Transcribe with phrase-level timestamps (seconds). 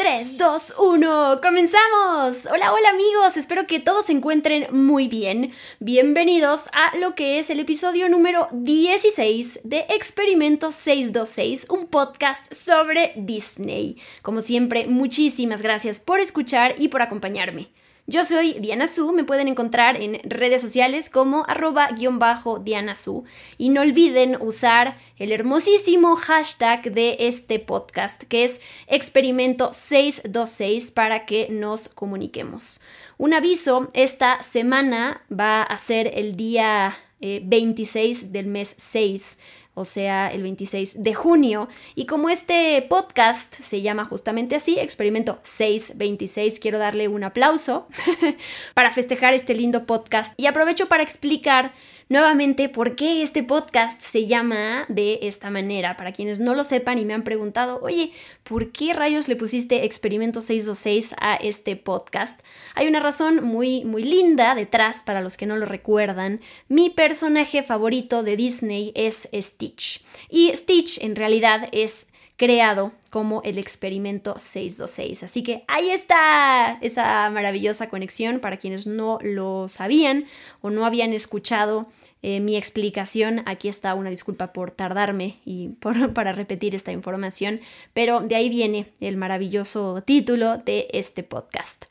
[0.00, 2.46] 3, 2, 1, comenzamos.
[2.50, 5.52] Hola, hola amigos, espero que todos se encuentren muy bien.
[5.78, 13.12] Bienvenidos a lo que es el episodio número 16 de Experimento 626, un podcast sobre
[13.14, 13.98] Disney.
[14.22, 17.68] Como siempre, muchísimas gracias por escuchar y por acompañarme.
[18.10, 22.96] Yo soy Diana Su, me pueden encontrar en redes sociales como arroba guion bajo Diana
[22.96, 23.22] Su.
[23.56, 31.24] Y no olviden usar el hermosísimo hashtag de este podcast que es experimento 626 para
[31.24, 32.80] que nos comuniquemos.
[33.16, 39.38] Un aviso, esta semana va a ser el día 26 eh, del mes 6
[39.80, 41.68] o sea, el 26 de junio.
[41.94, 47.88] Y como este podcast se llama justamente así, Experimento 626, quiero darle un aplauso
[48.74, 50.38] para festejar este lindo podcast.
[50.38, 51.72] Y aprovecho para explicar
[52.10, 55.96] nuevamente por qué este podcast se llama de esta manera.
[55.96, 59.84] Para quienes no lo sepan y me han preguntado, oye, ¿por qué rayos le pusiste
[59.84, 62.40] Experimento 626 a este podcast?
[62.74, 66.40] Hay una razón muy, muy linda detrás para los que no lo recuerdan.
[66.68, 70.04] Mi personaje favorito de Disney es Stitch.
[70.28, 72.09] Y Stitch en realidad es
[72.40, 75.24] creado como el experimento 626.
[75.24, 80.24] Así que ahí está esa maravillosa conexión para quienes no lo sabían
[80.62, 81.86] o no habían escuchado
[82.22, 83.42] eh, mi explicación.
[83.44, 87.60] Aquí está una disculpa por tardarme y por, para repetir esta información,
[87.92, 91.84] pero de ahí viene el maravilloso título de este podcast.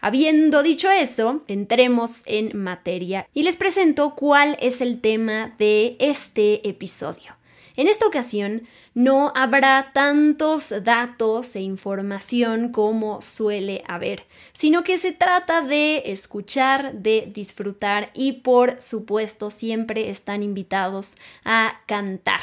[0.00, 6.66] Habiendo dicho eso, entremos en materia y les presento cuál es el tema de este
[6.66, 7.36] episodio.
[7.76, 15.12] En esta ocasión no habrá tantos datos e información como suele haber, sino que se
[15.12, 22.40] trata de escuchar, de disfrutar y por supuesto siempre están invitados a cantar.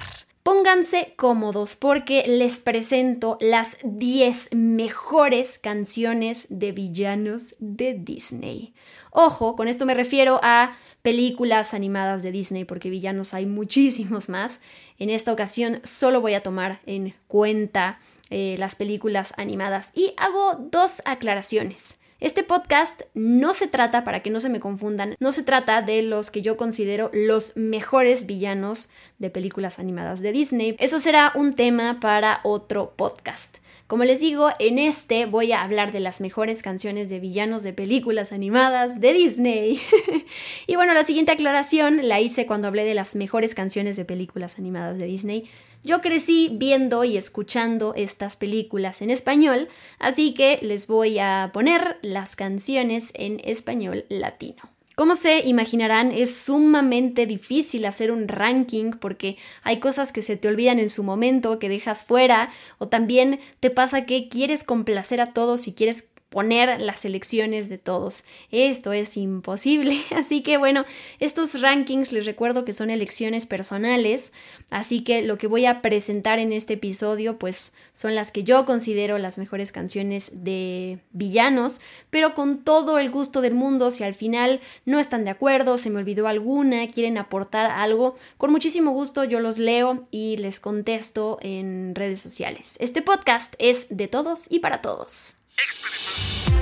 [0.47, 8.73] Pónganse cómodos porque les presento las 10 mejores canciones de villanos de Disney.
[9.19, 14.61] Ojo, con esto me refiero a películas animadas de Disney porque villanos hay muchísimos más.
[14.99, 17.97] En esta ocasión solo voy a tomar en cuenta
[18.29, 21.97] eh, las películas animadas y hago dos aclaraciones.
[22.19, 26.03] Este podcast no se trata, para que no se me confundan, no se trata de
[26.03, 30.75] los que yo considero los mejores villanos de películas animadas de Disney.
[30.77, 33.57] Eso será un tema para otro podcast.
[33.87, 37.71] Como les digo, en este voy a hablar de las mejores canciones de villanos de
[37.71, 39.81] películas animadas de Disney.
[40.67, 44.59] y bueno, la siguiente aclaración la hice cuando hablé de las mejores canciones de películas
[44.59, 45.49] animadas de Disney.
[45.85, 51.97] Yo crecí viendo y escuchando estas películas en español, así que les voy a poner
[52.01, 54.76] las canciones en español latino.
[54.97, 60.47] Como se imaginarán, es sumamente difícil hacer un ranking porque hay cosas que se te
[60.47, 62.49] olvidan en su momento, que dejas fuera,
[62.79, 67.77] o también te pasa que quieres complacer a todos y quieres poner las elecciones de
[67.77, 68.25] todos.
[68.51, 70.01] Esto es imposible.
[70.15, 70.85] Así que bueno,
[71.19, 74.33] estos rankings les recuerdo que son elecciones personales.
[74.69, 78.65] Así que lo que voy a presentar en este episodio pues son las que yo
[78.65, 81.79] considero las mejores canciones de villanos.
[82.09, 85.89] Pero con todo el gusto del mundo, si al final no están de acuerdo, se
[85.89, 91.37] me olvidó alguna, quieren aportar algo, con muchísimo gusto yo los leo y les contesto
[91.41, 92.75] en redes sociales.
[92.79, 95.37] Este podcast es de todos y para todos.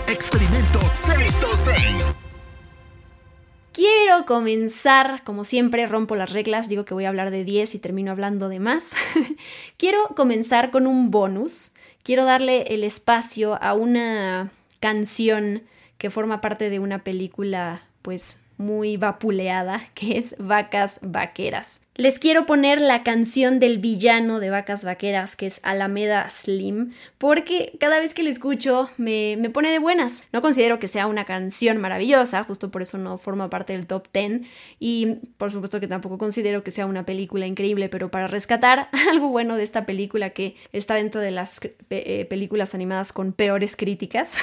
[0.08, 2.12] Experimento 626.
[3.74, 7.80] Quiero comenzar, como siempre, rompo las reglas, digo que voy a hablar de 10 y
[7.80, 8.92] termino hablando de más.
[9.78, 11.72] Quiero comenzar con un bonus.
[12.04, 15.64] Quiero darle el espacio a una canción
[15.98, 21.84] que forma parte de una película, pues, muy vapuleada, que es Vacas Vaqueras.
[21.98, 27.78] Les quiero poner la canción del villano de Vacas Vaqueras, que es Alameda Slim, porque
[27.80, 30.26] cada vez que la escucho me, me, pone de buenas.
[30.34, 34.09] No considero que sea una canción maravillosa, justo por eso no forma parte del top
[34.12, 34.42] 10,
[34.78, 35.06] y
[35.38, 39.56] por supuesto que tampoco considero que sea una película increíble, pero para rescatar algo bueno
[39.56, 44.34] de esta película que está dentro de las eh, películas animadas con peores críticas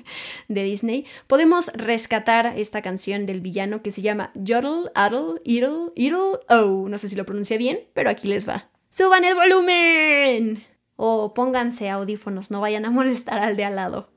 [0.48, 6.38] de Disney, podemos rescatar esta canción del villano que se llama Yodel, Addle, Idle, Idle,
[6.48, 8.70] Oh, no sé si lo pronuncia bien, pero aquí les va.
[8.88, 10.64] ¡Suban el volumen!
[10.96, 14.10] O pónganse audífonos, no vayan a molestar al de al lado.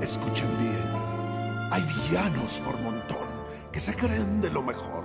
[0.00, 3.28] Escuchen bien, hay villanos por montón
[3.70, 5.04] que se creen de lo mejor.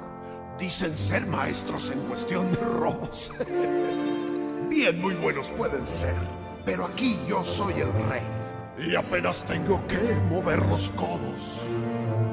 [0.57, 3.31] Dicen ser maestros en cuestión de robos.
[4.69, 6.15] Bien, muy buenos pueden ser,
[6.65, 8.23] pero aquí yo soy el rey.
[8.89, 11.61] Y apenas tengo que mover los codos.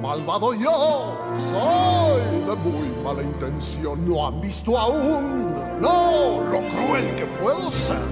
[0.05, 4.07] Malvado yo, soy de muy mala intención.
[4.07, 8.03] No han visto aún, no, lo cruel que puedo ser.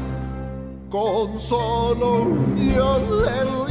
[0.88, 3.68] Con solo un violento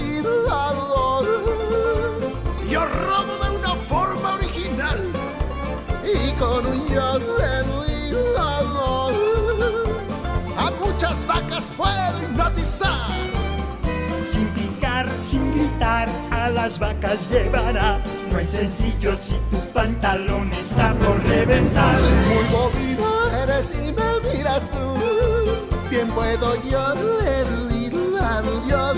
[2.70, 5.00] Yo robo de una forma original
[6.06, 6.82] y con un
[10.58, 13.41] a muchas vacas puedo hipnotizar.
[15.22, 18.02] Sin gritar, a las vacas llevará.
[18.32, 21.98] No es sencillo si tu pantalón está por reventar.
[21.98, 26.94] Si muy bobina eres y me miras tú, bien puedo yo
[28.68, 28.92] yo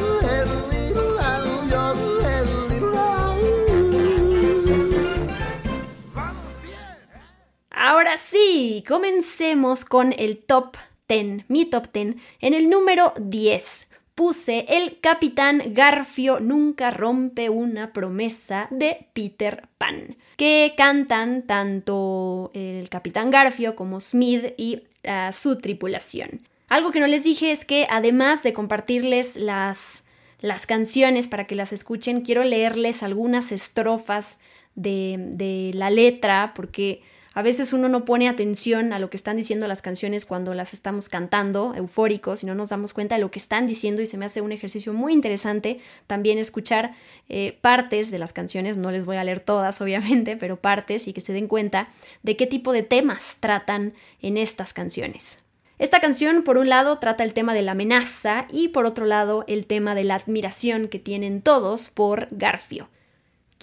[7.85, 10.77] Ahora sí, comencemos con el top
[11.09, 12.15] 10, mi top 10.
[12.39, 20.15] En el número 10 puse El Capitán Garfio nunca rompe una promesa de Peter Pan,
[20.37, 26.41] que cantan tanto el Capitán Garfio como Smith y ah, su tripulación.
[26.69, 30.05] Algo que no les dije es que además de compartirles las,
[30.41, 34.39] las canciones para que las escuchen, quiero leerles algunas estrofas
[34.75, 39.37] de, de la letra, porque a veces uno no pone atención a lo que están
[39.37, 43.31] diciendo las canciones cuando las estamos cantando, eufóricos, y no nos damos cuenta de lo
[43.31, 46.93] que están diciendo y se me hace un ejercicio muy interesante también escuchar
[47.29, 51.13] eh, partes de las canciones, no les voy a leer todas obviamente, pero partes y
[51.13, 51.89] que se den cuenta
[52.21, 55.43] de qué tipo de temas tratan en estas canciones.
[55.79, 59.43] Esta canción, por un lado, trata el tema de la amenaza y por otro lado,
[59.47, 62.87] el tema de la admiración que tienen todos por Garfio.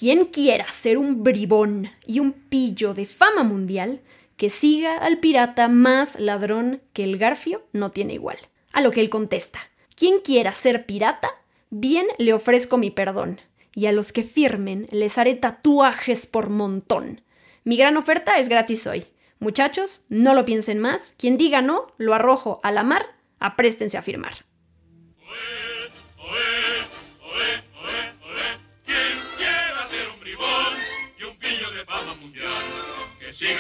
[0.01, 4.01] Quien quiera ser un bribón y un pillo de fama mundial,
[4.39, 8.39] que siga al pirata más ladrón que el garfio no tiene igual.
[8.73, 9.59] A lo que él contesta,
[9.95, 11.29] quien quiera ser pirata,
[11.69, 13.43] bien le ofrezco mi perdón,
[13.75, 17.21] y a los que firmen les haré tatuajes por montón.
[17.65, 19.05] Mi gran oferta es gratis hoy.
[19.39, 23.05] Muchachos, no lo piensen más, quien diga no, lo arrojo a la mar,
[23.39, 24.33] apréstense a firmar.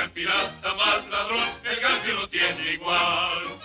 [0.02, 3.60] El pirata más ladrón, el cambio no tiene igual.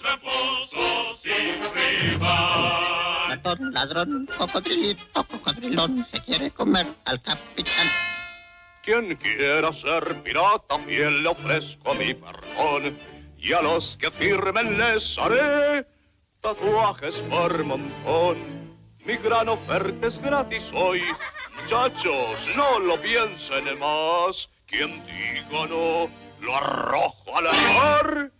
[0.00, 3.28] Tramposo sin rival.
[3.28, 7.88] Ladrón, ladrón, cocodrilito, cocodrilón, se quiere comer al capitán.
[8.84, 12.98] Quien quiera ser pirata, bien le ofrezco mi perdón.
[13.38, 15.86] Y a los que firmen les haré
[16.40, 18.76] tatuajes por montón.
[19.04, 21.02] Mi gran oferta es gratis hoy.
[21.60, 24.48] Muchachos, no lo piensen más.
[24.72, 26.10] Quien diga no,
[26.40, 28.30] lo arrojo a la mar.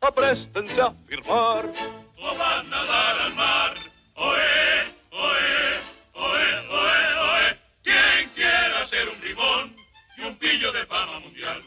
[0.00, 1.70] Apréstense a firmar.
[2.18, 3.74] O van a dar al mar.
[4.16, 5.80] Oe, oe,
[6.14, 7.58] oe, oe, oe.
[7.84, 9.76] Quien quiera ser un limón
[10.18, 11.62] y un pillo de fama mundial.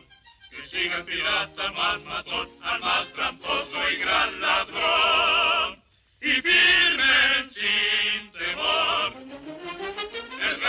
[0.52, 5.82] Que siga el pirata más matón, al más tramposo y gran ladrón.
[6.20, 9.14] Y firmen sin temor.
[10.42, 10.60] El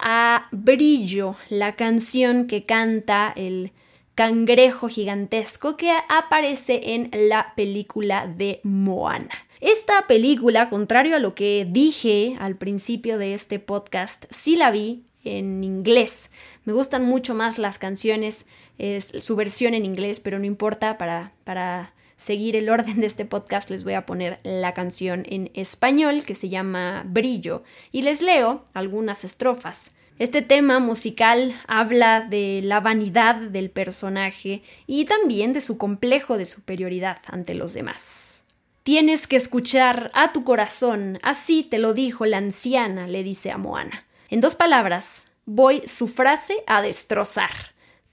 [0.00, 3.72] a Brillo, la canción que canta el
[4.14, 9.34] cangrejo gigantesco que aparece en la película de Moana.
[9.60, 15.04] Esta película, contrario a lo que dije al principio de este podcast, sí la vi
[15.22, 16.30] en inglés.
[16.64, 18.48] Me gustan mucho más las canciones,
[18.78, 23.24] es su versión en inglés, pero no importa para, para seguir el orden de este
[23.24, 28.20] podcast les voy a poner la canción en español que se llama Brillo y les
[28.20, 29.94] leo algunas estrofas.
[30.18, 36.44] Este tema musical habla de la vanidad del personaje y también de su complejo de
[36.44, 38.44] superioridad ante los demás.
[38.82, 43.58] Tienes que escuchar a tu corazón, así te lo dijo la anciana, le dice a
[43.58, 44.06] Moana.
[44.28, 47.50] En dos palabras, voy su frase a destrozar.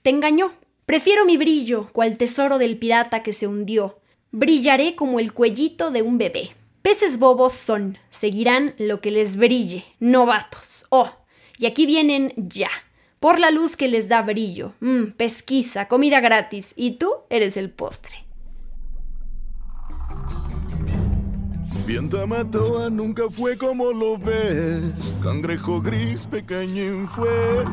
[0.02, 0.52] Te engañó,
[0.86, 3.98] Prefiero mi brillo, cual tesoro del pirata que se hundió.
[4.30, 6.50] Brillaré como el cuellito de un bebé.
[6.80, 10.86] Peces bobos son, seguirán lo que les brille, novatos.
[10.90, 11.10] Oh,
[11.58, 12.68] y aquí vienen ya,
[13.18, 14.74] por la luz que les da brillo.
[14.78, 18.24] Mmm, pesquisa, comida gratis, y tú eres el postre.
[21.84, 27.64] Bien Tamatoa nunca fue como lo ves, cangrejo gris pequeñín fue.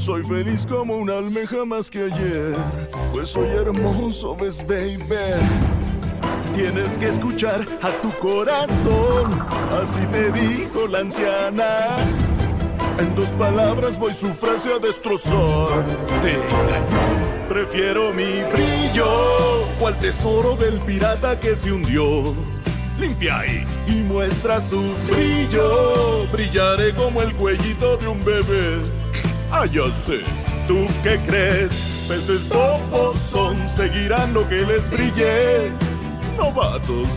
[0.00, 2.56] Soy feliz como una almeja más que ayer,
[3.12, 4.98] pues soy hermoso, ves, baby.
[6.54, 9.38] tienes que escuchar a tu corazón.
[9.70, 11.98] Así te dijo la anciana.
[12.98, 15.84] En dos palabras voy su frase a destrozar.
[16.22, 17.46] Te engañó.
[17.50, 22.34] Prefiero mi brillo o tesoro del pirata que se hundió.
[22.98, 24.80] Limpia ahí y muestra su
[25.10, 26.26] brillo.
[26.32, 28.80] Brillaré como el cuellito de un bebé.
[29.52, 30.20] Ah, ya sé.
[30.68, 31.72] ¿Tú qué crees?
[32.08, 35.72] Peces bobos son, seguirán lo que les brille.
[36.36, 37.08] Novatos.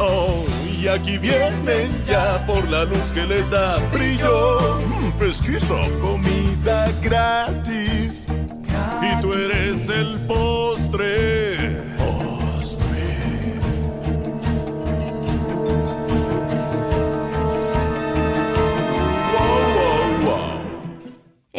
[0.00, 0.44] Oh,
[0.80, 4.80] y aquí vienen ya por la luz que les da brillo.
[4.80, 5.76] Mm, pesquisa.
[6.00, 8.26] Comida gratis.
[9.02, 10.70] Y tú eres el postre.
[10.90, 11.89] Postre.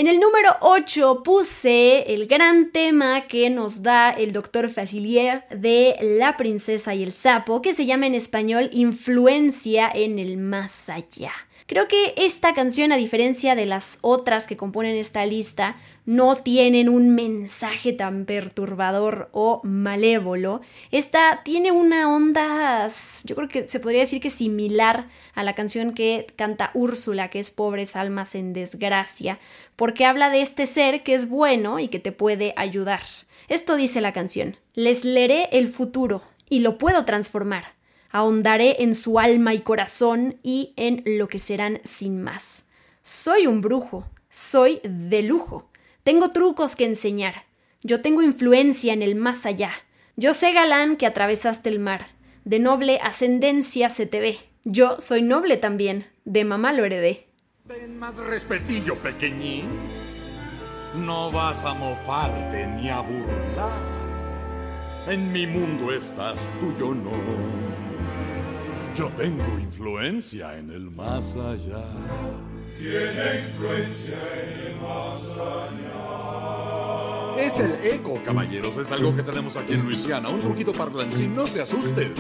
[0.02, 5.96] En el número 8 puse el gran tema que nos da el doctor Facilier de
[6.02, 11.34] La princesa y el sapo, que se llama en español Influencia en el más allá.
[11.68, 16.90] Creo que esta canción, a diferencia de las otras que componen esta lista, no tienen
[16.90, 20.62] un mensaje tan perturbador o malévolo.
[20.92, 22.90] Esta tiene una onda,
[23.24, 27.40] yo creo que se podría decir que similar a la canción que canta Úrsula, que
[27.40, 29.40] es Pobres almas en desgracia,
[29.76, 33.02] porque habla de este ser que es bueno y que te puede ayudar.
[33.48, 34.58] Esto dice la canción.
[34.74, 37.66] Les leeré el futuro y lo puedo transformar.
[38.10, 42.68] Ahondaré en su alma y corazón y en lo que serán sin más.
[43.02, 45.71] Soy un brujo, soy de lujo.
[46.04, 47.46] Tengo trucos que enseñar.
[47.84, 49.72] Yo tengo influencia en el más allá.
[50.16, 52.08] Yo sé, galán, que atravesaste el mar.
[52.44, 54.40] De noble ascendencia se te ve.
[54.64, 56.08] Yo soy noble también.
[56.26, 57.28] De mamá lo heredé.
[57.68, 59.66] Ten más respetillo, pequeñín.
[60.96, 63.82] No vas a mofarte ni a burlar.
[65.08, 67.12] En mi mundo estás tú, yo no.
[68.96, 71.86] Yo tengo influencia en el más allá.
[77.38, 78.78] Es el eco, caballeros.
[78.78, 80.30] Es algo que tenemos aquí en Luisiana.
[80.30, 82.12] Un truquito parlanchín, no se asusten.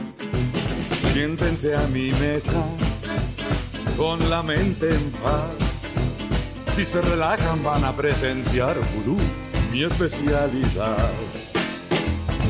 [1.13, 2.63] Siéntense a mi mesa
[3.98, 5.96] con la mente en paz.
[6.75, 9.18] Si se relajan van a presenciar vudú,
[9.72, 11.10] mi especialidad.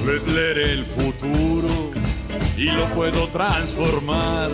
[0.05, 1.91] Les leeré el futuro
[2.57, 4.51] y lo puedo transformar.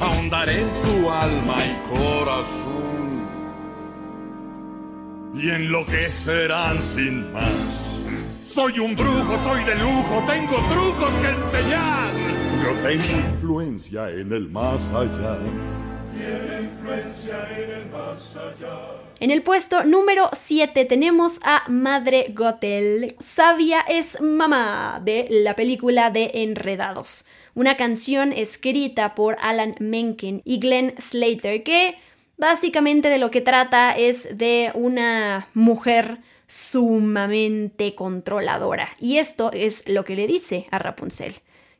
[0.00, 2.73] Ahondaré en su alma y corazón
[5.44, 8.00] y enloquecerán sin más.
[8.44, 12.10] Soy un brujo, soy de lujo, tengo trucos que enseñar.
[12.62, 15.36] Yo tengo influencia en el más allá.
[19.20, 23.14] En el puesto número 7 tenemos a Madre Gothel.
[23.18, 27.26] Sabia es mamá de la película de Enredados.
[27.54, 31.98] Una canción escrita por Alan Menken y Glenn Slater que
[32.36, 38.88] Básicamente de lo que trata es de una mujer sumamente controladora.
[39.00, 41.34] Y esto es lo que le dice a Rapunzel.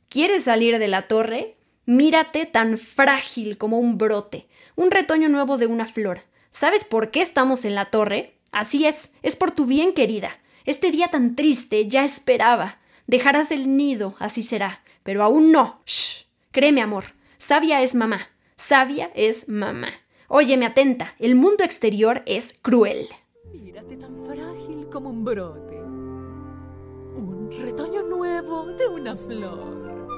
[0.09, 1.57] ¿Quieres salir de la torre?
[1.87, 6.21] Mírate tan frágil como un brote, un retoño nuevo de una flor.
[6.51, 8.35] ¿Sabes por qué estamos en la torre?
[8.53, 10.39] Así es, es por tu bien querida.
[10.65, 12.79] Este día tan triste ya esperaba.
[13.07, 14.83] Dejarás el nido, así será.
[15.03, 15.83] Pero aún no.
[15.85, 16.27] Shh.
[16.53, 17.05] Créeme, amor.
[17.37, 18.29] Sabia es mamá.
[18.57, 19.93] Sabia es mamá.
[20.29, 23.09] Óyeme atenta, el mundo exterior es cruel.
[23.53, 25.79] Mírate tan frágil como un brote.
[25.83, 30.09] Un retoño nuevo de una flor.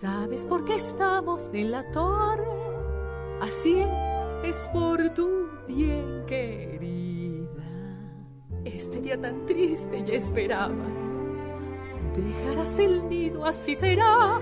[0.00, 2.46] ¿Sabes por qué estamos en la torre?
[3.40, 4.10] Así es,
[4.44, 7.64] es por tu bien querida.
[8.64, 10.86] Este día tan triste ya esperaba.
[12.14, 14.38] Dejarás el nido, así será.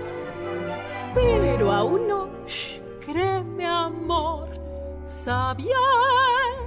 [1.15, 2.29] Pero aún no.
[2.45, 4.64] Shh, créeme, amor
[5.05, 5.77] Sabia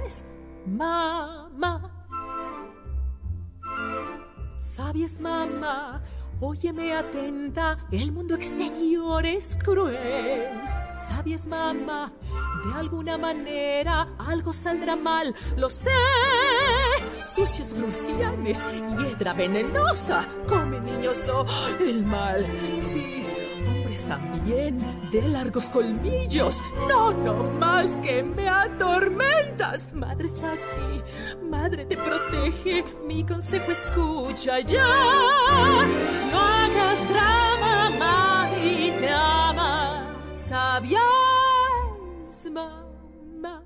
[0.07, 0.23] es
[0.65, 1.91] mamá.
[4.59, 6.01] Sabia es mamá.
[6.41, 10.47] Óyeme atenta, el mundo exterior es cruel.
[10.95, 12.13] Sabia es mamá,
[12.65, 15.89] de alguna manera algo saldrá mal, lo sé.
[17.17, 18.63] Sucios rufianes,
[18.97, 21.45] hiedra venenosa, come niños o
[21.81, 22.45] el mal.
[22.73, 23.25] Sí,
[23.89, 26.61] hombres también de largos colmillos.
[26.87, 29.91] No, no más que me atormentas.
[29.93, 31.01] Madre está aquí,
[31.43, 32.83] madre te protege.
[33.07, 34.85] Mi consejo escucha ya.
[36.31, 40.15] No hagas drama, mami te ama.
[40.35, 41.01] Sabia
[42.29, 43.63] es mamá.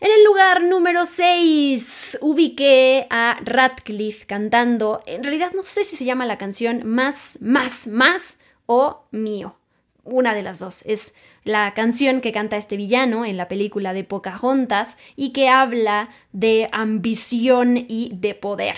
[0.00, 6.04] En el lugar número 6 ubiqué a Radcliffe cantando, en realidad no sé si se
[6.04, 9.56] llama la canción Más, Más, Más o mío.
[10.04, 10.82] Una de las dos.
[10.82, 16.10] Es la canción que canta este villano en la película de Pocahontas y que habla
[16.32, 18.76] de ambición y de poder.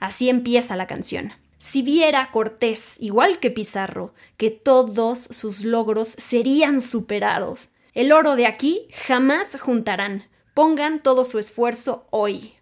[0.00, 1.32] Así empieza la canción.
[1.58, 7.70] Si viera Cortés, igual que Pizarro, que todos sus logros serían superados.
[7.94, 10.24] El oro de aquí jamás juntarán.
[10.52, 12.54] Pongan todo su esfuerzo hoy.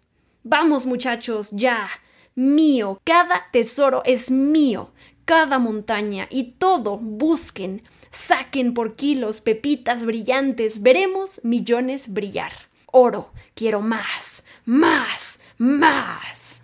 [0.43, 1.89] Vamos muchachos, ya.
[2.35, 4.91] Mío, cada tesoro es mío,
[5.25, 7.83] cada montaña y todo busquen.
[8.09, 12.51] Saquen por kilos pepitas brillantes, veremos millones brillar.
[12.91, 16.61] Oro, quiero más, más, más.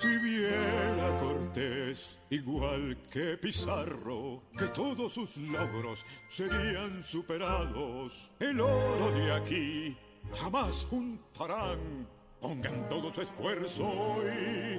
[0.00, 9.32] Si viera Cortés, igual que Pizarro, que todos sus logros serían superados, el oro de
[9.32, 9.96] aquí
[10.34, 12.06] jamás juntarán.
[12.38, 14.78] Pongan todo su esfuerzo y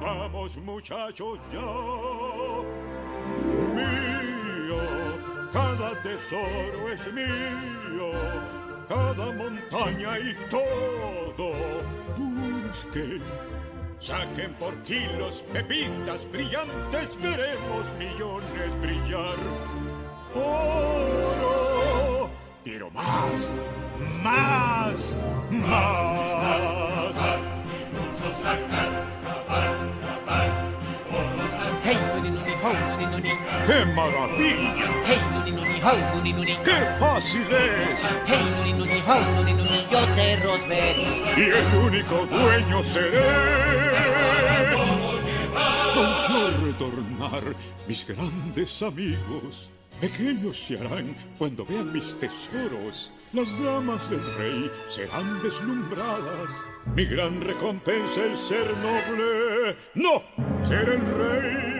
[0.00, 1.60] vamos muchachos ya.
[3.74, 4.80] Mío,
[5.52, 8.12] cada tesoro es mío,
[8.88, 11.52] cada montaña y todo.
[12.16, 13.22] Busquen
[14.04, 19.38] Saquen por kilos pepitas brillantes, veremos millones brillar.
[20.34, 21.48] Oro,
[22.62, 23.50] quiero más,
[24.22, 25.16] más,
[25.52, 27.14] más.
[27.94, 29.03] Mucho sacar,
[33.66, 34.84] ¡Qué maravilla!
[36.64, 37.98] ¡Qué fácil es!
[39.90, 41.06] Yo sé Rosberry.
[41.36, 43.20] Y el único dueño seré.
[45.94, 47.54] Con retornar,
[47.86, 53.10] mis grandes amigos, pequeños se harán cuando vean mis tesoros.
[53.32, 56.50] Las damas del rey serán deslumbradas.
[56.94, 59.76] Mi gran recompensa el ser noble.
[59.94, 60.22] No,
[60.66, 61.73] ser el rey.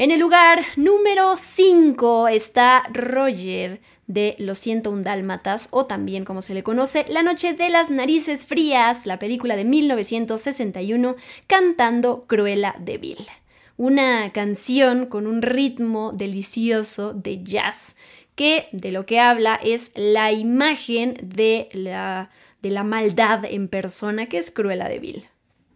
[0.00, 6.54] En el lugar número 5 está Roger de Los 101 Dálmatas, o también como se
[6.54, 12.96] le conoce, La Noche de las Narices Frías, la película de 1961, cantando Cruella de
[12.96, 13.26] Vil.
[13.76, 17.96] Una canción con un ritmo delicioso de jazz
[18.36, 22.30] que de lo que habla es la imagen de la,
[22.62, 25.24] de la maldad en persona que es Cruella de Vil.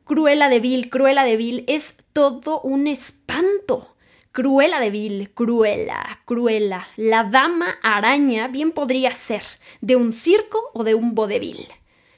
[0.04, 3.93] Cruella de Vil, Cruella de Vil es todo un espanto.
[4.34, 9.44] Cruela de Vil, Cruela, Cruela, la dama araña bien podría ser
[9.80, 11.68] de un circo o de un vodevil.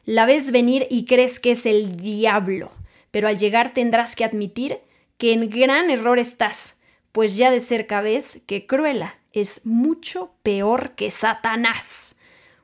[0.06, 2.72] La ves venir y crees que es el diablo,
[3.10, 4.78] pero al llegar tendrás que admitir
[5.18, 6.80] que en gran error estás,
[7.12, 12.16] pues ya de cerca ves que Cruela es mucho peor que Satanás.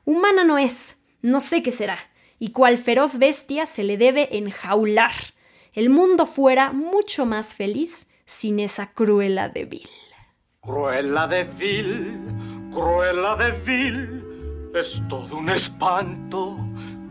[0.03, 1.99] Humana no es, no sé qué será,
[2.39, 5.13] y cual feroz bestia se le debe enjaular.
[5.73, 9.89] El mundo fuera mucho más feliz sin esa Cruella de Vil.
[10.61, 12.19] Cruella de Vil,
[12.71, 16.57] Cruella de Vil, es todo un espanto.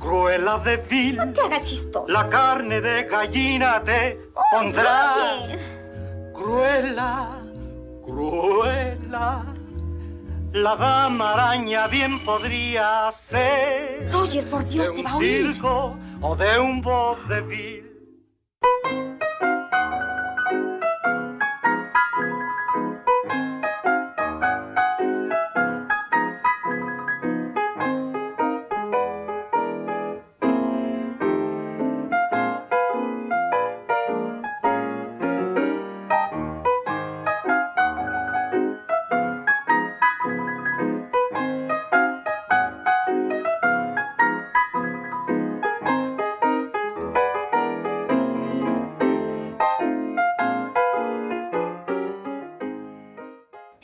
[0.01, 1.17] Cruella de Vil.
[1.17, 2.09] No te haga chistoso.
[2.09, 5.15] La carne de gallina te Oh, pondrá.
[5.15, 6.33] Roger.
[6.35, 7.41] Cruella,
[8.05, 9.45] Cruella.
[10.53, 14.11] La dama araña bien podría ser.
[14.11, 15.53] Roger, por Dios, de te un va a oír.
[15.53, 17.89] circo o de un vodevil.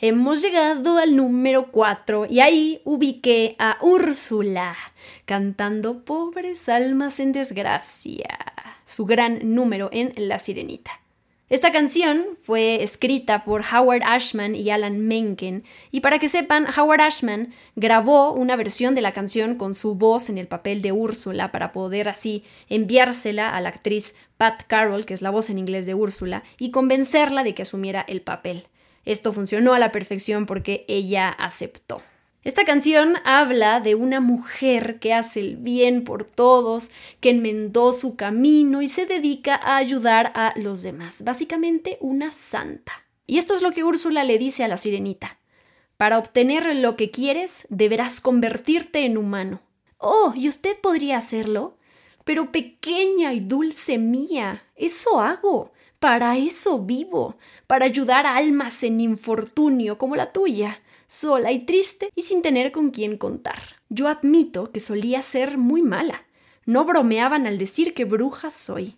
[0.09, 4.75] Hemos llegado al número 4 y ahí ubiqué a Úrsula
[5.25, 8.39] cantando Pobres almas en desgracia,
[8.85, 10.99] su gran número en La Sirenita.
[11.47, 17.01] Esta canción fue escrita por Howard Ashman y Alan Menken, y para que sepan, Howard
[17.01, 21.51] Ashman grabó una versión de la canción con su voz en el papel de Úrsula
[21.51, 25.85] para poder así enviársela a la actriz Pat Carroll, que es la voz en inglés
[25.85, 28.65] de Úrsula, y convencerla de que asumiera el papel.
[29.05, 32.01] Esto funcionó a la perfección porque ella aceptó.
[32.43, 38.15] Esta canción habla de una mujer que hace el bien por todos, que enmendó su
[38.15, 41.23] camino y se dedica a ayudar a los demás.
[41.23, 43.03] Básicamente una santa.
[43.27, 45.37] Y esto es lo que Úrsula le dice a la sirenita.
[45.97, 49.61] Para obtener lo que quieres, deberás convertirte en humano.
[49.97, 51.77] Oh, ¿y usted podría hacerlo?
[52.23, 55.73] Pero pequeña y dulce mía, eso hago.
[55.99, 57.35] Para eso vivo,
[57.67, 62.71] para ayudar a almas en infortunio como la tuya, sola y triste y sin tener
[62.71, 63.59] con quién contar.
[63.89, 66.23] Yo admito que solía ser muy mala.
[66.65, 68.95] No bromeaban al decir que bruja soy.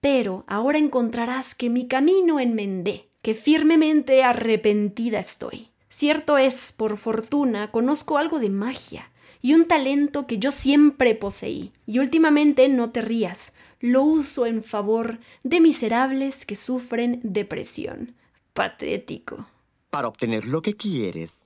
[0.00, 5.68] Pero ahora encontrarás que mi camino enmendé, que firmemente arrepentida estoy.
[5.90, 9.10] Cierto es, por fortuna, conozco algo de magia
[9.42, 11.72] y un talento que yo siempre poseí.
[11.86, 18.14] Y últimamente no te rías, lo uso en favor de miserables que sufren depresión.
[18.52, 19.48] Patético.
[19.90, 21.42] Para obtener lo que quieres,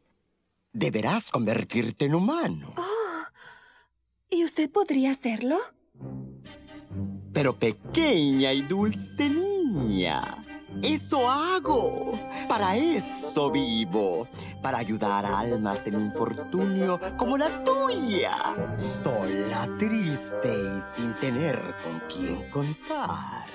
[0.73, 2.75] deberás convertirte en humano.
[4.31, 5.59] ¿Y usted podría hacerlo?
[7.33, 10.43] Pero pequeña y dulce niña,
[10.83, 12.13] eso hago.
[12.49, 14.29] Para eso vivo.
[14.63, 18.37] Para ayudar a almas en infortunio como la tuya.
[19.03, 23.47] Sola, triste y sin tener con quién contar.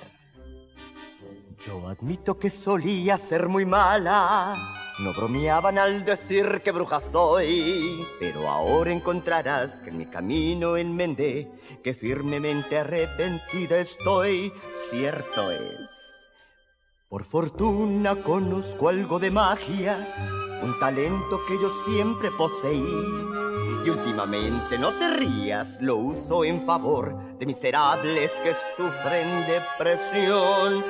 [1.66, 4.56] Yo admito que solía ser muy mala.
[5.00, 8.06] No bromeaban al decir que bruja soy.
[8.20, 11.52] Pero ahora encontrarás que en mi camino enmendé,
[11.84, 14.52] que firmemente arrepentida estoy.
[14.90, 15.97] Cierto es.
[17.10, 19.98] Por fortuna conozco algo de magia,
[20.62, 22.84] un talento que yo siempre poseí.
[23.86, 30.84] Y últimamente, no te rías, lo uso en favor de miserables que sufren depresión.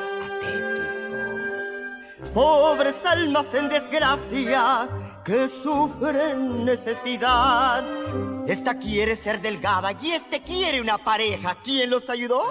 [2.34, 4.90] Pobres almas en desgracia
[5.24, 7.86] que sufren necesidad.
[8.48, 11.58] Esta quiere ser delgada y este quiere una pareja.
[11.64, 12.42] ¿Quién los ayudó?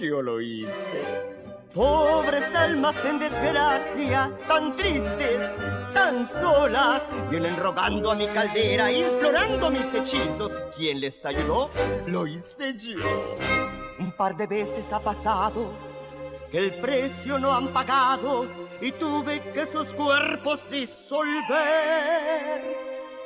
[0.00, 1.45] Yo lo hice.
[1.76, 5.50] Pobres almas en desgracia, tan tristes,
[5.92, 10.50] tan solas, vienen rogando a mi caldera, implorando mis hechizos.
[10.74, 11.68] ¿Quién les ayudó?
[12.06, 12.96] Lo hice yo.
[13.98, 15.70] Un par de veces ha pasado
[16.50, 18.46] que el precio no han pagado
[18.80, 21.36] y tuve que sus cuerpos disolver.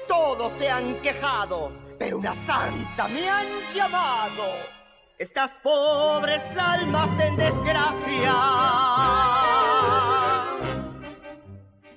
[0.08, 4.79] Todos se han quejado, pero una santa me han llamado.
[5.20, 8.34] Estas pobres almas en desgracia.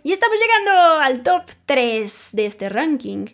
[0.04, 3.28] Y estamos llegando al top 3 de este ranking.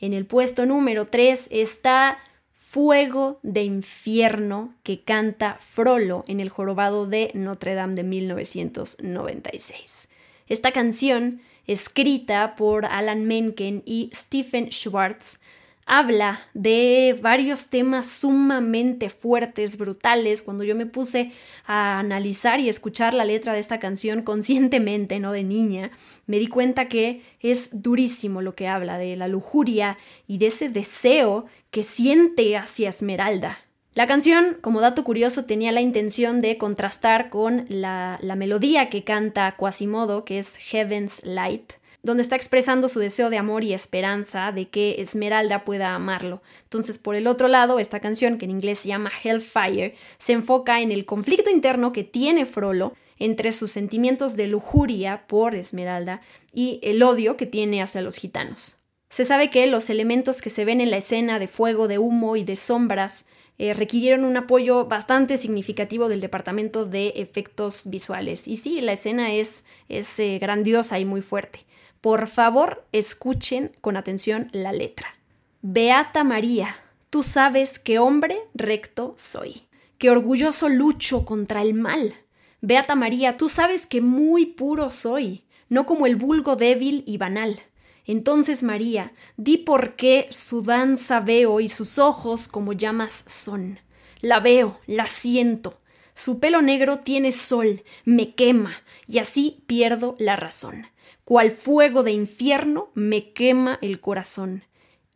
[0.00, 2.18] En el puesto número 3 está
[2.52, 10.08] Fuego de Infierno que canta Frollo en el jorobado de Notre Dame de 1996.
[10.48, 15.38] Esta canción, escrita por Alan Menken y Stephen Schwartz,
[15.86, 20.42] habla de varios temas sumamente fuertes, brutales.
[20.42, 21.32] Cuando yo me puse
[21.64, 25.92] a analizar y escuchar la letra de esta canción conscientemente, no de niña,
[26.26, 29.96] me di cuenta que es durísimo lo que habla de la lujuria
[30.26, 33.60] y de ese deseo que siente hacia Esmeralda.
[33.94, 39.04] La canción, como dato curioso, tenía la intención de contrastar con la, la melodía que
[39.04, 41.74] canta Quasimodo, que es Heaven's Light,
[42.06, 46.40] donde está expresando su deseo de amor y esperanza de que Esmeralda pueda amarlo.
[46.62, 50.80] Entonces, por el otro lado, esta canción, que en inglés se llama Hellfire, se enfoca
[50.80, 56.20] en el conflicto interno que tiene Frollo entre sus sentimientos de lujuria por Esmeralda
[56.52, 58.78] y el odio que tiene hacia los gitanos.
[59.08, 62.36] Se sabe que los elementos que se ven en la escena de fuego, de humo
[62.36, 63.26] y de sombras
[63.58, 68.46] eh, requirieron un apoyo bastante significativo del departamento de efectos visuales.
[68.46, 71.60] Y sí, la escena es, eh, grandiosa y muy fuerte.
[72.06, 75.16] Por favor, escuchen con atención la letra.
[75.60, 76.76] Beata María,
[77.10, 79.62] tú sabes que hombre recto soy,
[79.98, 82.14] que orgulloso lucho contra el mal.
[82.60, 87.58] Beata María, tú sabes que muy puro soy, no como el vulgo débil y banal.
[88.04, 93.80] Entonces María, di por qué su danza veo y sus ojos como llamas son.
[94.20, 95.80] La veo, la siento.
[96.14, 98.76] Su pelo negro tiene sol, me quema,
[99.08, 100.86] y así pierdo la razón
[101.26, 104.62] cual fuego de infierno me quema el corazón.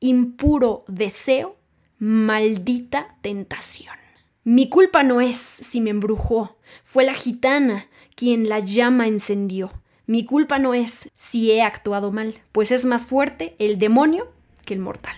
[0.01, 1.57] Impuro deseo,
[2.01, 3.95] maldita tentación.
[4.43, 9.71] Mi culpa no es si me embrujó, fue la gitana quien la llama encendió.
[10.07, 14.33] Mi culpa no es si he actuado mal, pues es más fuerte el demonio
[14.65, 15.15] que el mortal.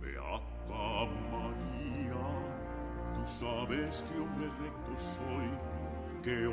[0.00, 0.42] María,
[3.14, 5.46] tú sabes que hombre recto soy,
[6.24, 6.48] que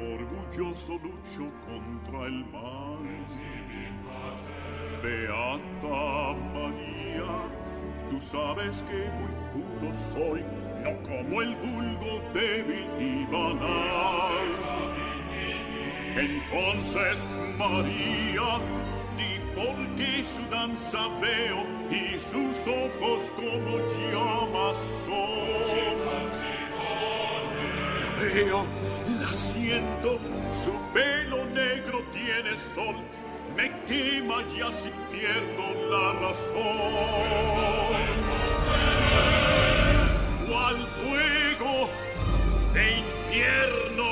[0.58, 2.98] orgulloso lucho contra el mal.
[5.04, 7.32] Beata María,
[8.10, 10.44] tú sabes que muy puro soy,
[10.84, 14.48] no como el vulgo débil y banal.
[16.16, 17.24] Entonces,
[17.58, 18.60] María,
[19.16, 23.78] di por qué su danza veo y sus ojos como
[24.12, 25.48] llamas son.
[28.20, 28.66] veo,
[30.54, 32.96] su pelo negro tiene sol,
[33.56, 36.58] me quema ya si pierdo la razón.
[40.48, 41.90] Cual fuego
[42.74, 44.08] de infierno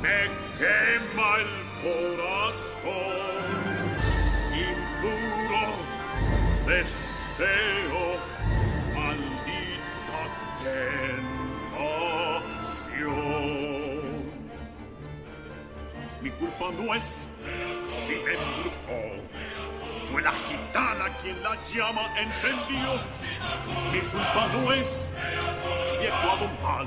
[0.00, 0.20] me
[0.58, 2.92] quema el corazón,
[4.70, 5.66] impuro
[6.66, 8.01] deseo,
[16.42, 17.28] culpa no es
[17.86, 19.00] si me embrujó.
[20.10, 23.00] Fue la gitana quien la llama encendió.
[23.92, 25.10] Mi culpa no es
[25.88, 26.86] si he actuado mal,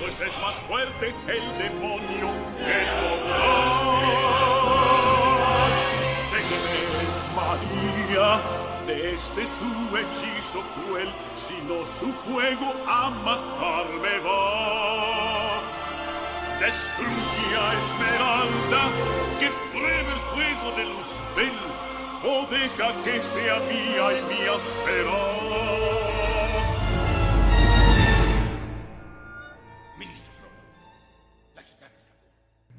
[0.00, 2.28] pues es más fuerte el demonio
[2.58, 3.78] que total.
[6.32, 6.82] Déjeme,
[7.34, 8.40] María,
[8.86, 15.27] de este su hechizo cruel, si no su fuego a matarme va.
[16.60, 18.82] Destruye a Esmeralda,
[19.38, 21.58] que pruebe el fuego de Luzbel,
[22.24, 25.58] o deja que sea mía y mía será.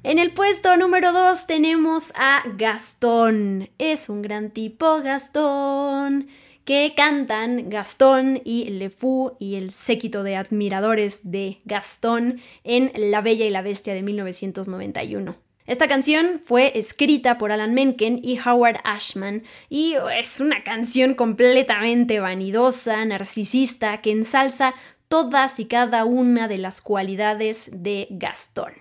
[0.02, 3.68] En el puesto número 2 tenemos a Gastón.
[3.78, 6.28] Es un gran tipo Gastón.
[6.70, 13.22] Que cantan Gastón y Le Fou y el séquito de admiradores de Gastón en La
[13.22, 15.34] Bella y la Bestia de 1991.
[15.66, 22.20] Esta canción fue escrita por Alan Menken y Howard Ashman y es una canción completamente
[22.20, 24.74] vanidosa, narcisista, que ensalza
[25.08, 28.74] todas y cada una de las cualidades de Gastón.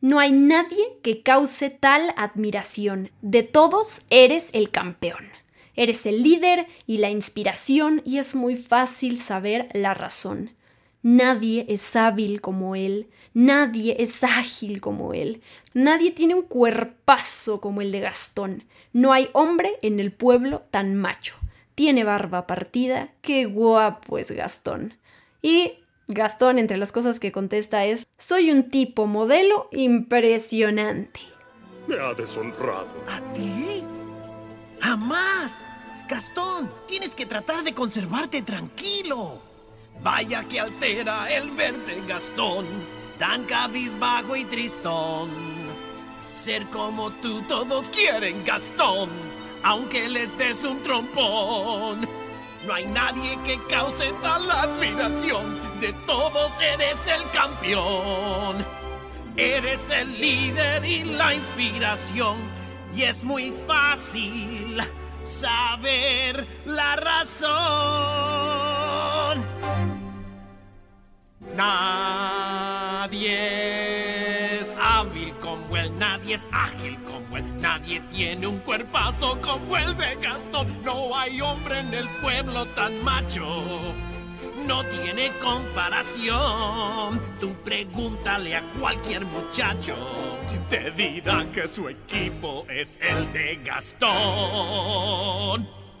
[0.00, 3.12] No hay nadie que cause tal admiración.
[3.22, 5.37] De todos eres el campeón.
[5.78, 10.50] Eres el líder y la inspiración y es muy fácil saber la razón.
[11.02, 15.40] Nadie es hábil como él, nadie es ágil como él,
[15.74, 18.64] nadie tiene un cuerpazo como el de Gastón.
[18.92, 21.36] No hay hombre en el pueblo tan macho.
[21.76, 24.94] Tiene barba partida, qué guapo es Gastón.
[25.42, 25.74] Y
[26.08, 31.20] Gastón, entre las cosas que contesta es, soy un tipo modelo impresionante.
[31.86, 32.96] Me ha deshonrado.
[33.06, 33.84] ¿A ti?
[34.80, 35.67] ¡Jamás!
[36.08, 39.42] Gastón, tienes que tratar de conservarte tranquilo.
[40.02, 42.64] Vaya que altera el verte, Gastón,
[43.18, 45.28] tan cabizbajo y tristón.
[46.32, 49.10] Ser como tú todos quieren, Gastón,
[49.62, 52.08] aunque les des un trompón.
[52.66, 55.60] No hay nadie que cause tal admiración.
[55.78, 58.64] De todos eres el campeón.
[59.36, 62.36] Eres el líder y la inspiración.
[62.96, 64.82] Y es muy fácil
[65.28, 67.48] saber la razón.
[71.54, 73.00] Nadie
[74.60, 79.96] es hábil como él, nadie es ágil como él, nadie tiene un cuerpazo como el
[79.96, 80.82] de Gastón.
[80.82, 83.44] No hay hombre en el pueblo tan macho.
[84.68, 87.18] No tiene comparación.
[87.40, 89.96] Tú pregúntale a cualquier muchacho.
[90.68, 94.10] Te dirá que su equipo es el de Gastón.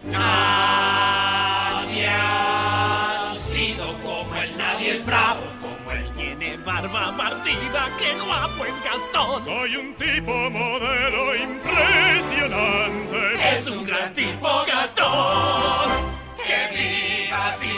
[0.04, 6.06] Nadie ha sido como él, nadie es bravo como él.
[6.14, 9.46] Tiene barba partida, qué guapo es Gastón.
[9.46, 13.56] Soy un tipo modelo impresionante.
[13.56, 16.18] Es un gran tipo Gastón.
[16.44, 17.72] Que viva así,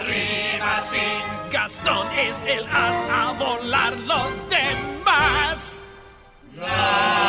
[0.00, 1.08] arriba así.
[1.52, 5.82] Gastón es el as a volar los demás.
[6.54, 7.20] Nadie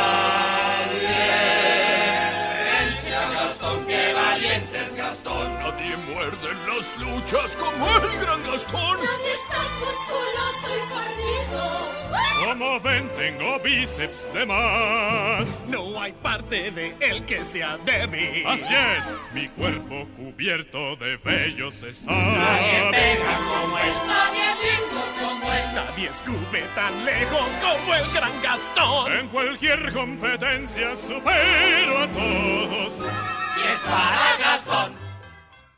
[3.13, 5.53] a Gastón, qué valiente es Gastón.
[5.55, 8.80] Nadie muerde en las luchas como el gran Gastón.
[12.51, 15.65] Como ven, tengo bíceps de más.
[15.69, 18.45] No hay parte de él que sea débil.
[18.45, 22.11] Así es, mi cuerpo cubierto de vellos está.
[22.11, 23.93] Nadie pega como él.
[24.05, 24.81] Nadie es
[25.23, 25.75] como él.
[25.75, 29.13] Nadie escupe tan lejos como el gran Gastón.
[29.13, 32.93] En cualquier competencia supero a todos.
[33.55, 34.93] Y es para Gastón.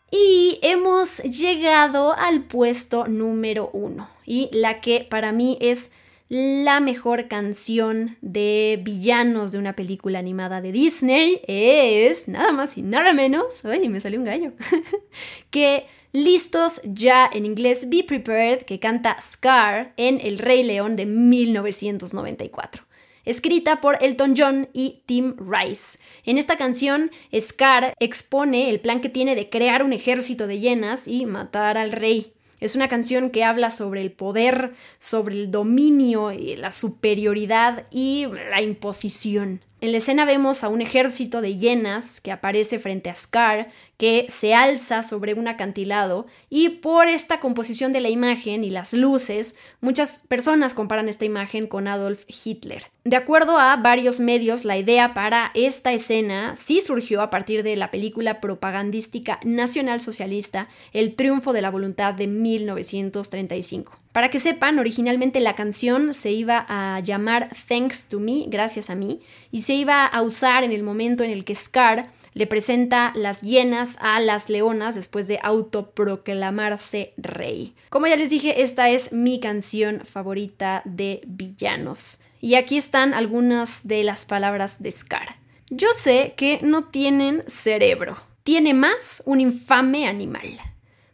[0.10, 4.10] Y hemos llegado al puesto número uno.
[4.26, 5.92] Y la que para mí es
[6.34, 12.82] la mejor canción de villanos de una película animada de Disney es nada más y
[12.82, 13.64] nada menos.
[13.66, 14.54] Ay, me salió un gallo.
[15.52, 21.06] que Listos ya en inglés Be Prepared que canta Scar en El Rey León de
[21.06, 22.84] 1994
[23.26, 26.00] escrita por Elton John y Tim Rice.
[26.26, 31.08] En esta canción, Scar expone el plan que tiene de crear un ejército de hienas
[31.08, 32.33] y matar al rey.
[32.64, 38.62] Es una canción que habla sobre el poder, sobre el dominio, la superioridad y la
[38.62, 39.60] imposición.
[39.84, 43.68] En la escena vemos a un ejército de hienas que aparece frente a Scar,
[43.98, 48.94] que se alza sobre un acantilado, y por esta composición de la imagen y las
[48.94, 52.86] luces, muchas personas comparan esta imagen con Adolf Hitler.
[53.04, 57.76] De acuerdo a varios medios, la idea para esta escena sí surgió a partir de
[57.76, 64.03] la película propagandística nacional socialista El triunfo de la voluntad de 1935.
[64.14, 68.96] Para que sepan, originalmente la canción se iba a llamar Thanks to Me, gracias a
[68.96, 69.22] mí,
[69.52, 73.42] y se iba a usar en el momento en el que Scar le presenta las
[73.42, 77.76] hienas a las leonas después de autoproclamarse rey.
[77.90, 82.22] Como ya les dije, esta es mi canción favorita de villanos.
[82.40, 85.38] Y aquí están algunas de las palabras de Scar.
[85.72, 88.18] Yo sé que no tienen cerebro.
[88.44, 90.60] Tiene más un infame animal.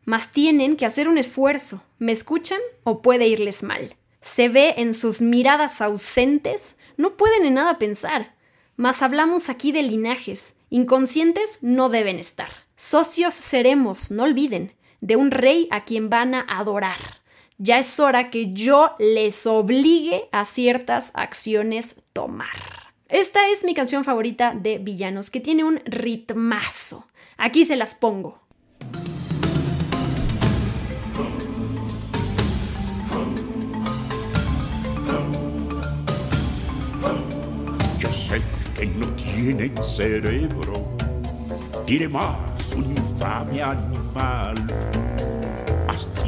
[0.10, 1.84] Mas tienen que hacer un esfuerzo.
[2.00, 3.95] ¿Me escuchan o puede irles mal?
[4.22, 6.80] Se ve en sus miradas ausentes.
[6.98, 8.34] No pueden en nada pensar.
[8.76, 10.56] Mas hablamos aquí de linajes.
[10.72, 12.50] Inconscientes no deben estar.
[12.76, 17.19] Socios seremos, no olviden, de un rey a quien van a adorar
[17.60, 22.48] ya es hora que yo les obligue a ciertas acciones tomar.
[23.10, 27.08] Esta es mi canción favorita de villanos, que tiene un ritmazo.
[27.38, 28.39] Aquí se las pongo.
[38.76, 40.88] Que no tienen cerebro,
[41.86, 44.56] tiene más un infame animal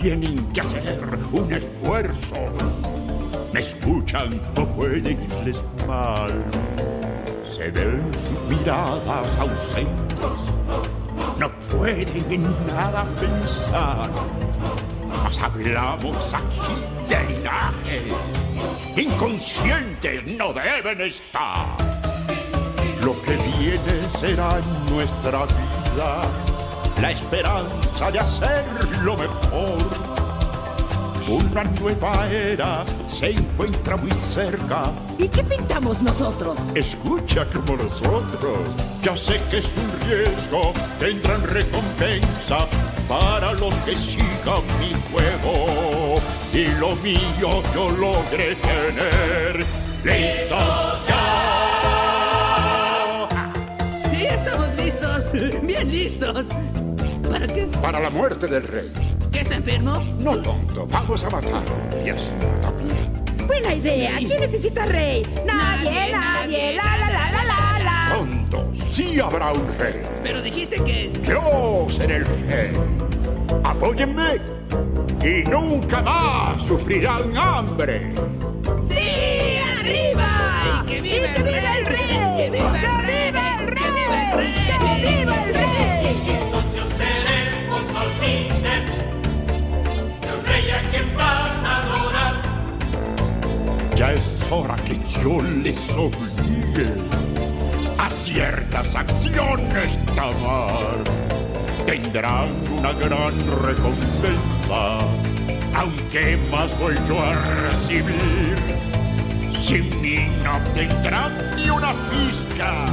[0.01, 0.99] tienen que hacer
[1.31, 2.35] un esfuerzo.
[3.53, 6.43] Me escuchan o puede irles mal.
[7.55, 10.27] Se ven sus miradas ausentes.
[11.37, 14.09] No pueden en nada pensar.
[15.23, 16.73] Mas hablamos aquí
[17.07, 18.01] de linaje.
[18.95, 21.90] Inconscientes no deben estar.
[23.03, 24.59] Lo que viene será
[24.89, 26.21] nuestra vida
[27.01, 28.63] la esperanza de hacer
[29.03, 30.11] lo mejor.
[31.27, 34.91] Una nueva era se encuentra muy cerca.
[35.17, 36.59] ¿Y qué pintamos nosotros?
[36.75, 38.59] Escucha como nosotros.
[39.01, 42.67] Ya sé que es un riesgo, tendrán recompensa
[43.07, 46.21] para los que sigan mi juego.
[46.53, 49.65] Y lo mío yo logré tener.
[50.03, 50.57] ¡Listo
[51.07, 51.50] ya!
[56.33, 57.21] Bien.
[57.29, 57.67] ¿Para qué?
[57.81, 58.91] Para la muerte del rey.
[59.31, 60.01] ¿Que está enfermo?
[60.19, 61.61] No tonto, vamos a matarlo.
[62.05, 63.47] Y así también.
[63.47, 64.17] Buena idea.
[64.17, 65.23] ¿Quién necesita rey?
[65.45, 66.75] Nadie, nadie.
[66.75, 68.15] La, la, la, la, la, la.
[68.15, 70.01] Tonto, sí habrá un rey.
[70.23, 71.11] Pero dijiste que...
[71.23, 72.71] Yo seré el rey.
[73.63, 74.39] Apóyenme
[75.23, 78.13] y nunca más sufrirán hambre.
[78.87, 79.57] ¡Sí!
[79.79, 80.83] ¡Arriba!
[80.83, 81.55] ¡Y que viva, el, rey!
[81.77, 82.37] el rey!
[82.37, 83.30] ¡Que viva el rey!
[94.01, 96.87] Ya es hora que yo les obligue
[97.99, 101.03] a ciertas acciones tomar.
[101.85, 105.05] Tendrán una gran recompensa,
[105.75, 107.33] aunque más voy yo a
[107.69, 108.57] recibir.
[109.63, 112.87] Sin mí no tendrán ni una pizca.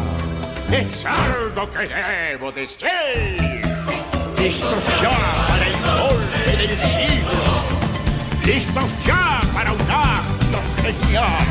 [0.70, 3.62] Es algo que debo decir.
[4.38, 5.16] Listos ya
[5.48, 7.64] para el golpe del siglo.
[8.44, 9.88] Listos ya para un
[10.92, 11.46] genial.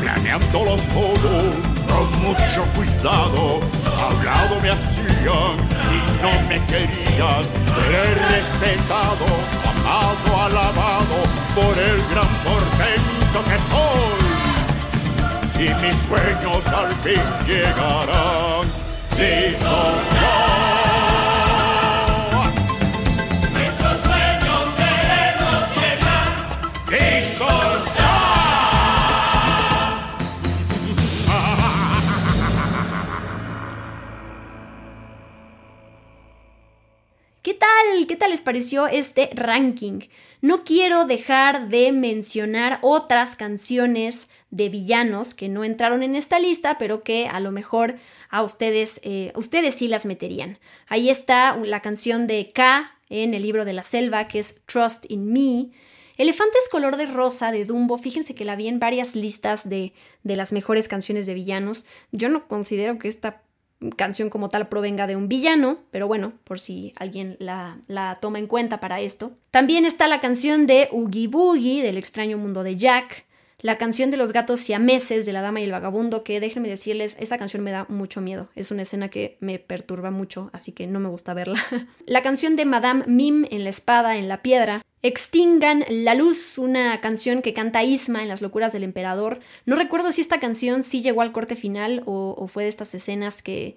[0.00, 1.32] Planeándolo todo
[1.88, 3.60] con mucho cuidado.
[3.86, 5.56] Hablado me hacían
[5.94, 7.42] y no me querían.
[7.74, 9.26] Ser respetado,
[9.70, 11.18] amado, alabado
[11.54, 14.20] por el gran portento que soy.
[15.62, 18.64] Y mis sueños al fin llegarán.
[19.18, 20.79] Listos
[38.50, 40.00] pareció este ranking?
[40.40, 46.76] No quiero dejar de mencionar otras canciones de villanos que no entraron en esta lista,
[46.76, 47.94] pero que a lo mejor
[48.28, 50.58] a ustedes, eh, ustedes sí las meterían.
[50.88, 55.04] Ahí está la canción de K en el libro de la selva, que es Trust
[55.08, 55.70] in Me.
[56.16, 59.92] Elefantes color de rosa de Dumbo, fíjense que la vi en varias listas de,
[60.24, 61.86] de las mejores canciones de villanos.
[62.10, 63.42] Yo no considero que esta
[63.96, 68.38] canción como tal provenga de un villano, pero bueno, por si alguien la, la toma
[68.38, 69.32] en cuenta para esto.
[69.50, 73.26] También está la canción de Oogie Boogie del extraño mundo de Jack,
[73.62, 77.16] la canción de los gatos siameses de la dama y el vagabundo, que déjenme decirles,
[77.20, 78.48] esa canción me da mucho miedo.
[78.54, 81.60] Es una escena que me perturba mucho, así que no me gusta verla.
[82.06, 84.82] la canción de Madame Mim en la espada, en la piedra.
[85.02, 89.40] Extingan la luz, una canción que canta Isma en Las locuras del emperador.
[89.64, 93.42] No recuerdo si esta canción sí llegó al corte final o, fue de estas escenas
[93.42, 93.76] que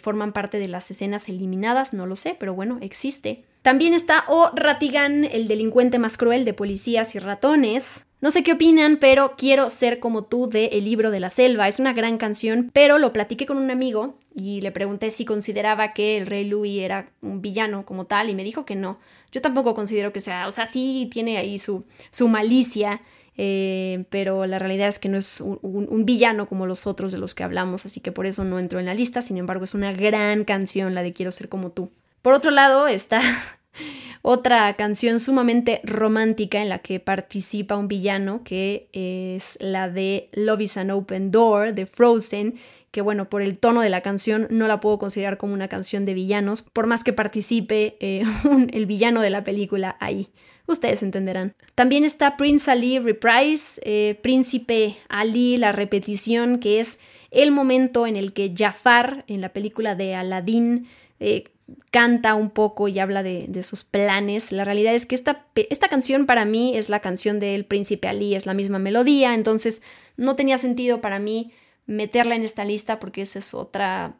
[0.00, 3.44] forman parte de las escenas eliminadas, no lo sé, pero bueno, existe.
[3.66, 8.06] También está O Ratigan, el delincuente más cruel de policías y ratones.
[8.26, 11.68] No sé qué opinan, pero quiero ser como tú de El libro de la selva.
[11.68, 15.92] Es una gran canción, pero lo platiqué con un amigo y le pregunté si consideraba
[15.92, 18.98] que el rey Louis era un villano como tal y me dijo que no.
[19.30, 23.00] Yo tampoco considero que sea, o sea, sí tiene ahí su, su malicia,
[23.36, 27.18] eh, pero la realidad es que no es un, un, villano como los otros de
[27.18, 29.22] los que hablamos, así que por eso no entró en la lista.
[29.22, 31.92] Sin embargo, es una gran canción la de Quiero ser como tú.
[32.22, 33.20] Por otro lado está
[34.22, 40.62] otra canción sumamente romántica en la que participa un villano, que es la de Love
[40.62, 42.54] is an Open Door de Frozen,
[42.90, 46.04] que bueno, por el tono de la canción no la puedo considerar como una canción
[46.06, 48.24] de villanos, por más que participe eh,
[48.72, 50.28] el villano de la película ahí.
[50.66, 51.54] Ustedes entenderán.
[51.74, 56.98] También está Prince Ali Reprise, eh, Príncipe Ali, la repetición, que es
[57.30, 60.88] el momento en el que Jafar, en la película de Aladdin,
[61.20, 61.44] eh,
[61.90, 64.52] canta un poco y habla de, sus planes.
[64.52, 68.34] La realidad es que esta, esta canción para mí es la canción del príncipe Ali,
[68.34, 69.82] es la misma melodía, entonces
[70.16, 71.52] no tenía sentido para mí
[71.86, 74.16] meterla en esta lista porque esa es otra...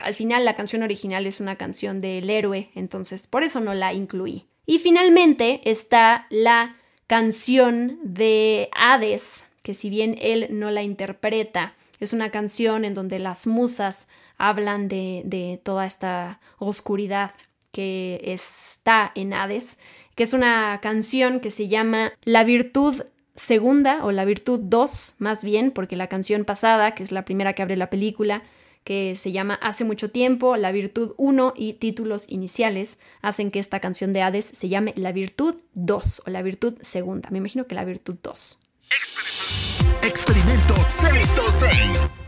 [0.00, 3.92] Al final la canción original es una canción del héroe, entonces por eso no la
[3.92, 4.46] incluí.
[4.64, 6.76] Y finalmente está la
[7.06, 13.18] canción de Hades, que si bien él no la interpreta, es una canción en donde
[13.18, 14.08] las musas
[14.38, 17.32] hablan de, de toda esta oscuridad
[17.72, 19.78] que está en Hades,
[20.14, 23.02] que es una canción que se llama La virtud
[23.34, 27.52] segunda o la virtud 2 más bien, porque la canción pasada, que es la primera
[27.52, 28.42] que abre la película,
[28.88, 33.80] que se llama Hace mucho tiempo, La Virtud 1 y títulos iniciales hacen que esta
[33.80, 37.28] canción de Hades se llame La Virtud 2 o La Virtud Segunda.
[37.30, 38.58] Me imagino que La Virtud 2.
[40.02, 42.27] Experimento 626.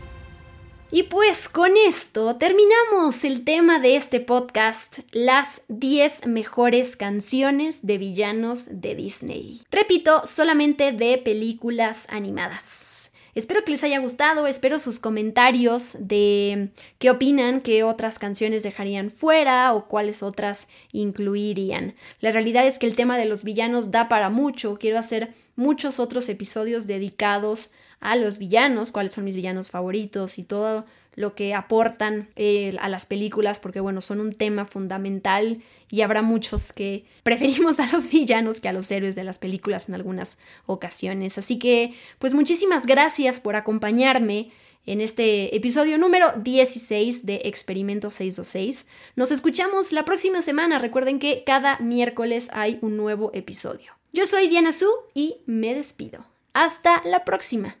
[0.93, 7.97] Y pues con esto terminamos el tema de este podcast, las 10 mejores canciones de
[7.97, 9.61] villanos de Disney.
[9.71, 13.13] Repito, solamente de películas animadas.
[13.35, 19.11] Espero que les haya gustado, espero sus comentarios de qué opinan, qué otras canciones dejarían
[19.11, 21.95] fuera o cuáles otras incluirían.
[22.19, 26.01] La realidad es que el tema de los villanos da para mucho, quiero hacer muchos
[26.01, 27.71] otros episodios dedicados
[28.01, 30.85] a los villanos, cuáles son mis villanos favoritos y todo
[31.15, 36.21] lo que aportan eh, a las películas, porque bueno, son un tema fundamental y habrá
[36.21, 40.39] muchos que preferimos a los villanos que a los héroes de las películas en algunas
[40.65, 41.37] ocasiones.
[41.37, 44.51] Así que, pues muchísimas gracias por acompañarme
[44.85, 48.87] en este episodio número 16 de Experimento 626.
[49.15, 50.79] Nos escuchamos la próxima semana.
[50.79, 53.93] Recuerden que cada miércoles hay un nuevo episodio.
[54.11, 56.25] Yo soy Diana Su y me despido.
[56.53, 57.80] Hasta la próxima.